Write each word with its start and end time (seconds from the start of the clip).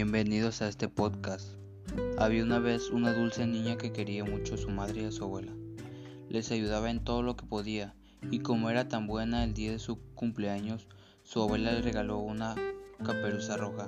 Bienvenidos 0.00 0.62
a 0.62 0.68
este 0.68 0.88
podcast. 0.88 1.56
Había 2.18 2.44
una 2.44 2.60
vez 2.60 2.90
una 2.90 3.12
dulce 3.12 3.48
niña 3.48 3.76
que 3.76 3.92
quería 3.92 4.24
mucho 4.24 4.54
a 4.54 4.56
su 4.56 4.70
madre 4.70 5.02
y 5.02 5.04
a 5.06 5.10
su 5.10 5.24
abuela. 5.24 5.50
Les 6.28 6.52
ayudaba 6.52 6.88
en 6.88 7.02
todo 7.02 7.22
lo 7.22 7.36
que 7.36 7.44
podía 7.44 7.96
y 8.30 8.38
como 8.38 8.70
era 8.70 8.86
tan 8.86 9.08
buena 9.08 9.42
el 9.42 9.54
día 9.54 9.72
de 9.72 9.80
su 9.80 9.98
cumpleaños, 10.14 10.86
su 11.24 11.42
abuela 11.42 11.72
le 11.72 11.82
regaló 11.82 12.20
una 12.20 12.54
caperuza 13.04 13.56
roja. 13.56 13.86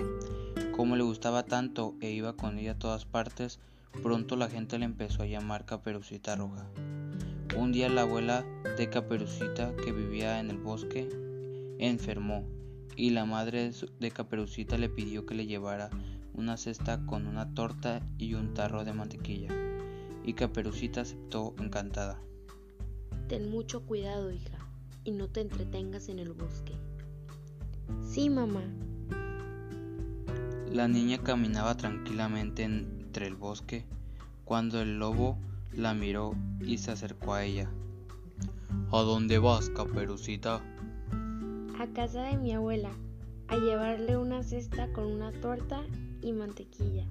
Como 0.75 0.97
le 0.97 1.05
gustaba 1.05 1.45
tanto 1.45 1.95
e 2.01 2.11
iba 2.11 2.37
con 2.37 2.59
ella 2.59 2.73
a 2.73 2.79
todas 2.81 3.05
partes, 3.05 3.61
pronto 4.03 4.35
la 4.35 4.49
gente 4.49 4.81
le 4.81 4.87
empezó 4.87 5.23
a 5.23 5.27
llamar 5.27 5.65
Caperucita 5.65 6.35
Roja. 6.35 6.67
Un 7.57 7.71
día 7.71 7.89
la 7.89 8.01
abuela 8.01 8.45
de 8.77 8.91
Caperucita, 8.91 9.77
que 9.77 9.93
vivía 9.93 10.41
en 10.41 10.51
el 10.51 10.59
bosque, 10.59 11.09
enfermó 11.79 12.45
y 13.01 13.09
la 13.09 13.25
madre 13.25 13.73
de 13.99 14.11
Caperucita 14.11 14.77
le 14.77 14.91
pidió 14.91 15.25
que 15.25 15.35
le 15.35 15.47
llevara 15.47 15.89
una 16.35 16.59
cesta 16.59 17.07
con 17.07 17.27
una 17.27 17.55
torta 17.55 18.07
y 18.19 18.35
un 18.35 18.53
tarro 18.53 18.85
de 18.85 18.93
mantequilla, 18.93 19.49
y 20.23 20.35
Caperucita 20.35 21.01
aceptó 21.01 21.55
encantada. 21.59 22.21
Ten 23.27 23.51
mucho 23.51 23.87
cuidado, 23.87 24.31
hija, 24.31 24.59
y 25.03 25.13
no 25.13 25.29
te 25.29 25.41
entretengas 25.41 26.11
en 26.11 26.19
el 26.19 26.35
bosque. 26.35 26.75
Sí, 28.07 28.29
mamá. 28.29 28.65
La 30.71 30.87
niña 30.87 31.23
caminaba 31.23 31.79
tranquilamente 31.79 32.65
entre 32.65 33.27
el 33.27 33.35
bosque 33.35 33.87
cuando 34.45 34.83
el 34.83 34.99
lobo 34.99 35.39
la 35.73 35.95
miró 35.95 36.35
y 36.61 36.77
se 36.77 36.91
acercó 36.91 37.33
a 37.33 37.45
ella. 37.45 37.71
¿A 38.93 39.01
dónde 39.01 39.39
vas, 39.39 39.71
Caperucita? 39.71 40.63
A 41.81 41.87
casa 41.95 42.25
de 42.25 42.37
mi 42.37 42.53
abuela, 42.53 42.91
a 43.49 43.57
llevarle 43.57 44.19
una 44.19 44.43
cesta 44.43 44.93
con 44.93 45.07
una 45.07 45.33
torta 45.33 45.81
y 46.21 46.31
mantequilla. 46.31 47.07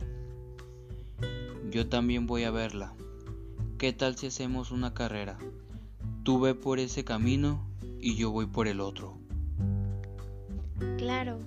Yo 1.72 1.90
también 1.90 2.28
voy 2.28 2.44
a 2.44 2.52
verla. 2.52 2.94
¿Qué 3.80 3.94
tal 3.94 4.16
si 4.16 4.28
hacemos 4.28 4.70
una 4.70 4.94
carrera? 4.94 5.40
Tú 6.22 6.40
ve 6.40 6.54
por 6.54 6.78
ese 6.78 7.04
camino 7.04 7.68
y 8.00 8.14
yo 8.14 8.30
voy 8.30 8.46
por 8.46 8.68
el 8.68 8.80
otro. 8.80 9.18
Claro. 11.00 11.40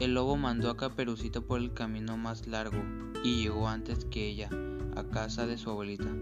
El 0.00 0.12
lobo 0.12 0.36
mandó 0.36 0.68
a 0.68 0.76
Caperucita 0.76 1.40
por 1.40 1.60
el 1.60 1.72
camino 1.72 2.18
más 2.18 2.46
largo 2.46 2.82
y 3.24 3.42
llegó 3.42 3.68
antes 3.68 4.04
que 4.04 4.28
ella 4.28 4.50
a 4.96 5.04
casa 5.04 5.46
de 5.46 5.56
su 5.56 5.70
abuelita, 5.70 6.12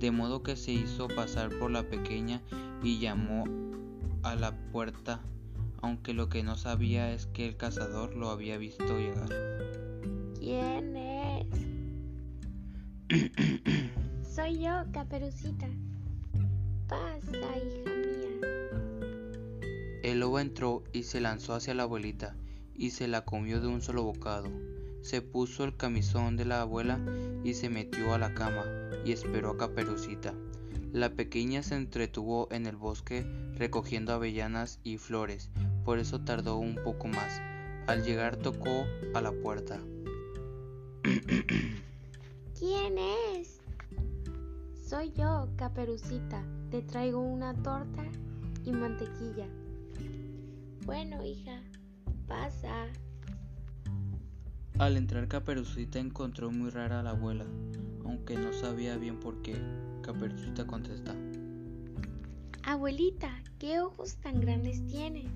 de 0.00 0.10
modo 0.10 0.42
que 0.42 0.56
se 0.56 0.72
hizo 0.72 1.08
pasar 1.08 1.50
por 1.58 1.70
la 1.70 1.82
pequeña 1.90 2.40
y 2.82 3.00
llamó 3.00 3.63
a 4.24 4.34
la 4.34 4.52
puerta, 4.72 5.20
aunque 5.82 6.14
lo 6.14 6.30
que 6.30 6.42
no 6.42 6.56
sabía 6.56 7.12
es 7.12 7.26
que 7.26 7.46
el 7.46 7.56
cazador 7.58 8.16
lo 8.16 8.30
había 8.30 8.56
visto 8.56 8.98
llegar. 8.98 9.28
¿Quién 10.38 10.96
es? 10.96 11.46
Soy 14.34 14.60
yo, 14.60 14.72
Caperucita. 14.92 15.68
Pasa, 16.88 17.36
hija 17.36 17.90
mía. 17.90 18.48
El 20.02 20.20
lobo 20.20 20.40
entró 20.40 20.84
y 20.92 21.02
se 21.02 21.20
lanzó 21.20 21.54
hacia 21.54 21.74
la 21.74 21.82
abuelita 21.82 22.34
y 22.74 22.90
se 22.90 23.08
la 23.08 23.26
comió 23.26 23.60
de 23.60 23.68
un 23.68 23.82
solo 23.82 24.02
bocado. 24.04 24.48
Se 25.02 25.20
puso 25.20 25.64
el 25.64 25.76
camisón 25.76 26.36
de 26.36 26.46
la 26.46 26.62
abuela 26.62 26.98
y 27.44 27.52
se 27.52 27.68
metió 27.68 28.14
a 28.14 28.18
la 28.18 28.32
cama 28.32 28.64
y 29.04 29.12
esperó 29.12 29.50
a 29.50 29.58
Caperucita. 29.58 30.34
La 30.94 31.10
pequeña 31.10 31.64
se 31.64 31.74
entretuvo 31.74 32.46
en 32.52 32.66
el 32.66 32.76
bosque 32.76 33.26
recogiendo 33.56 34.12
avellanas 34.12 34.78
y 34.84 34.98
flores, 34.98 35.50
por 35.84 35.98
eso 35.98 36.20
tardó 36.20 36.56
un 36.56 36.76
poco 36.76 37.08
más. 37.08 37.42
Al 37.88 38.04
llegar 38.04 38.36
tocó 38.36 38.86
a 39.12 39.20
la 39.20 39.32
puerta. 39.32 39.80
¿Quién 42.56 42.94
es? 43.34 43.60
Soy 44.88 45.10
yo, 45.14 45.48
Caperucita. 45.56 46.44
Te 46.70 46.80
traigo 46.82 47.18
una 47.18 47.60
torta 47.60 48.04
y 48.64 48.70
mantequilla. 48.70 49.48
Bueno, 50.86 51.24
hija, 51.24 51.60
pasa. 52.28 52.86
Al 54.78 54.96
entrar 54.96 55.26
Caperucita 55.26 55.98
encontró 55.98 56.52
muy 56.52 56.70
rara 56.70 57.00
a 57.00 57.02
la 57.02 57.10
abuela, 57.10 57.46
aunque 58.04 58.36
no 58.36 58.52
sabía 58.52 58.96
bien 58.96 59.18
por 59.18 59.40
qué. 59.42 59.56
Caperucita 60.02 60.66
contesta. 60.66 61.14
Abuelita, 62.62 63.30
¿qué 63.58 63.80
ojos 63.80 64.16
tan 64.16 64.40
grandes 64.40 64.86
tienes? 64.86 65.30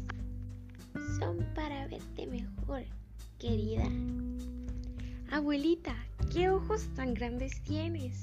Son 1.18 1.38
para 1.54 1.86
verte 1.88 2.26
mejor, 2.26 2.84
querida. 3.38 3.84
Abuelita, 5.30 5.94
¿qué 6.32 6.48
ojos 6.50 6.88
tan 6.94 7.14
grandes 7.14 7.62
tienes? 7.62 8.22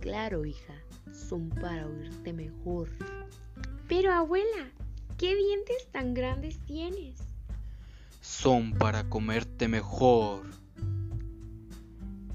Claro, 0.00 0.44
hija, 0.44 0.74
son 1.12 1.48
para 1.48 1.86
oírte 1.86 2.32
mejor. 2.32 2.88
Pero 3.88 4.12
abuela, 4.12 4.70
¿qué 5.18 5.34
dientes 5.34 5.88
tan 5.90 6.14
grandes 6.14 6.58
tienes? 6.60 7.16
Son 8.20 8.72
para 8.72 9.08
comerte 9.08 9.68
mejor. 9.68 10.46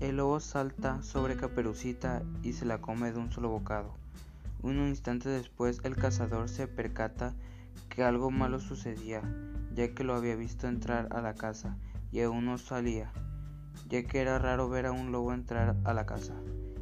El 0.02 0.18
lobo 0.18 0.42
salta 0.42 1.02
sobre 1.04 1.38
Caperucita 1.38 2.22
y 2.44 2.52
se 2.52 2.66
la 2.66 2.82
come 2.82 3.14
de 3.14 3.20
un 3.20 3.32
solo 3.32 3.50
bocado. 3.50 3.94
Un 4.62 4.78
instante 4.88 5.30
después 5.30 5.80
el 5.84 5.96
cazador 5.96 6.50
se 6.50 6.68
percata 6.68 7.34
que 7.88 8.04
algo 8.04 8.30
malo 8.30 8.60
sucedía, 8.60 9.22
ya 9.74 9.94
que 9.94 10.04
lo 10.04 10.14
había 10.14 10.36
visto 10.36 10.68
entrar 10.68 11.08
a 11.12 11.22
la 11.22 11.34
casa 11.34 11.78
y 12.12 12.20
aún 12.22 12.46
no 12.46 12.58
salía, 12.58 13.12
ya 13.88 14.04
que 14.04 14.20
era 14.20 14.38
raro 14.38 14.68
ver 14.68 14.86
a 14.86 14.92
un 14.92 15.14
lobo 15.14 15.34
entrar 15.34 15.78
a 15.86 15.94
la 15.94 16.06
casa. 16.06 16.34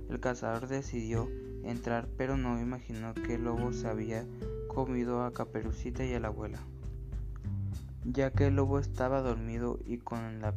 El 0.09 0.19
cazador 0.19 0.67
decidió 0.67 1.29
entrar, 1.63 2.07
pero 2.17 2.35
no 2.35 2.59
imaginó 2.59 3.13
que 3.13 3.35
el 3.35 3.43
lobo 3.43 3.73
se 3.73 3.87
había 3.87 4.25
comido 4.67 5.23
a 5.23 5.33
Caperucita 5.33 6.03
y 6.03 6.13
a 6.13 6.19
la 6.19 6.29
abuela, 6.29 6.59
ya 8.05 8.31
que 8.31 8.47
el 8.47 8.55
lobo 8.55 8.79
estaba 8.79 9.21
dormido 9.21 9.77
y 9.85 9.97
con 9.97 10.39
la 10.39 10.55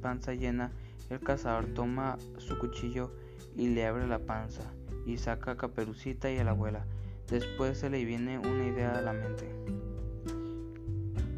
panza 0.00 0.34
llena, 0.34 0.70
el 1.10 1.20
cazador 1.20 1.66
toma 1.74 2.18
su 2.38 2.58
cuchillo 2.58 3.12
y 3.56 3.68
le 3.68 3.86
abre 3.86 4.06
la 4.06 4.20
panza 4.20 4.72
y 5.06 5.16
saca 5.16 5.52
a 5.52 5.56
Caperucita 5.56 6.30
y 6.30 6.38
a 6.38 6.44
la 6.44 6.50
abuela. 6.50 6.86
Después 7.28 7.78
se 7.78 7.90
le 7.90 8.04
viene 8.04 8.38
una 8.38 8.66
idea 8.66 8.98
a 8.98 9.02
la 9.02 9.12
mente. 9.12 9.48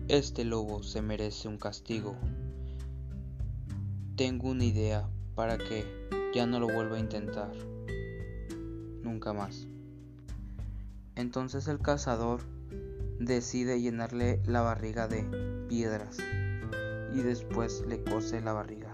Este 0.08 0.44
lobo 0.44 0.82
se 0.82 1.02
merece 1.02 1.48
un 1.48 1.56
castigo. 1.56 2.16
Tengo 4.16 4.50
una 4.50 4.64
idea 4.64 5.08
para 5.34 5.56
que 5.56 5.84
ya 6.34 6.46
no 6.46 6.58
lo 6.60 6.66
vuelva 6.66 6.96
a 6.96 7.00
intentar. 7.00 7.52
Nunca 9.02 9.32
más. 9.32 9.66
Entonces 11.14 11.68
el 11.68 11.78
cazador 11.78 12.40
decide 13.20 13.80
llenarle 13.80 14.40
la 14.46 14.62
barriga 14.62 15.06
de 15.06 15.22
piedras 15.68 16.18
y 17.12 17.22
después 17.22 17.84
le 17.86 18.02
cose 18.02 18.40
la 18.40 18.52
barriga. 18.52 18.89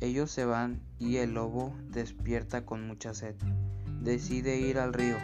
Ellos 0.00 0.30
se 0.30 0.46
van 0.46 0.80
y 0.98 1.18
el 1.18 1.34
lobo 1.34 1.74
despierta 1.90 2.64
con 2.64 2.86
mucha 2.86 3.12
sed. 3.12 3.34
Decide 4.00 4.58
ir 4.58 4.78
al 4.78 4.94
río, 4.94 5.16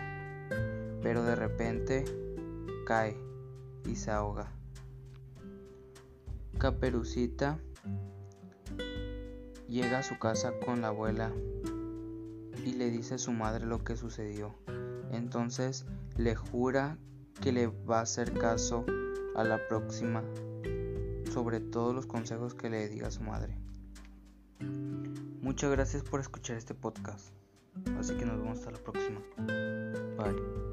pero 1.02 1.22
de 1.22 1.34
repente 1.34 2.04
cae 2.84 3.16
y 3.86 3.96
se 3.96 4.10
ahoga. 4.10 4.52
Caperucita 6.58 7.58
llega 9.66 10.00
a 10.00 10.02
su 10.02 10.18
casa 10.18 10.52
con 10.64 10.82
la 10.82 10.88
abuela 10.88 11.32
y 12.64 12.72
le 12.74 12.90
dice 12.90 13.14
a 13.14 13.18
su 13.18 13.32
madre 13.32 13.64
lo 13.64 13.82
que 13.82 13.96
sucedió. 13.96 14.54
Entonces 15.10 15.86
le 16.18 16.34
jura 16.34 16.98
que 17.40 17.52
le 17.52 17.68
va 17.68 18.00
a 18.00 18.02
hacer 18.02 18.34
caso 18.34 18.84
a 19.36 19.44
la 19.44 19.68
próxima 19.68 20.22
sobre 21.32 21.60
todos 21.60 21.94
los 21.94 22.06
consejos 22.06 22.54
que 22.54 22.68
le 22.68 22.88
diga 22.88 23.10
su 23.10 23.22
madre. 23.22 23.65
Muchas 24.60 25.70
gracias 25.70 26.02
por 26.02 26.20
escuchar 26.20 26.56
este 26.56 26.74
podcast. 26.74 27.32
Así 27.98 28.14
que 28.14 28.24
nos 28.24 28.38
vemos 28.38 28.58
hasta 28.58 28.70
la 28.70 28.78
próxima. 28.78 29.20
Bye. 30.16 30.65